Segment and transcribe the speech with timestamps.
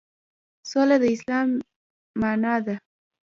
[0.69, 1.47] سوله د اسلام
[2.21, 2.75] معنی ده